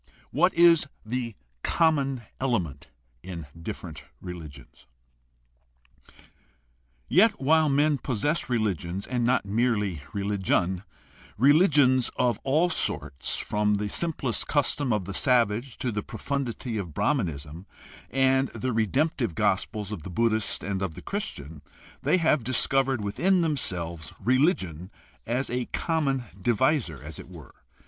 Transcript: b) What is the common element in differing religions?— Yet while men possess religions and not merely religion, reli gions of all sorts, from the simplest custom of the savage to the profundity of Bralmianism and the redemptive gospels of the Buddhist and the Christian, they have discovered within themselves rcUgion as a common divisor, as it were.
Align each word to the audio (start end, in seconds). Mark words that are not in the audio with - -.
b) 0.07 0.11
What 0.31 0.51
is 0.55 0.87
the 1.05 1.35
common 1.61 2.23
element 2.39 2.89
in 3.21 3.45
differing 3.55 3.97
religions?— 4.19 4.87
Yet 7.07 7.39
while 7.39 7.69
men 7.69 7.99
possess 7.99 8.49
religions 8.49 9.05
and 9.05 9.23
not 9.23 9.45
merely 9.45 10.01
religion, 10.11 10.81
reli 11.39 11.67
gions 11.67 12.09
of 12.15 12.39
all 12.43 12.71
sorts, 12.71 13.37
from 13.37 13.75
the 13.75 13.87
simplest 13.87 14.47
custom 14.47 14.91
of 14.91 15.05
the 15.05 15.13
savage 15.13 15.77
to 15.77 15.91
the 15.91 16.01
profundity 16.01 16.79
of 16.79 16.95
Bralmianism 16.95 17.67
and 18.09 18.47
the 18.55 18.73
redemptive 18.73 19.35
gospels 19.35 19.91
of 19.91 20.01
the 20.01 20.09
Buddhist 20.09 20.63
and 20.63 20.81
the 20.81 21.01
Christian, 21.03 21.61
they 22.01 22.17
have 22.17 22.43
discovered 22.43 23.03
within 23.03 23.41
themselves 23.41 24.13
rcUgion 24.13 24.89
as 25.27 25.51
a 25.51 25.65
common 25.65 26.23
divisor, 26.41 27.03
as 27.03 27.19
it 27.19 27.29
were. 27.29 27.53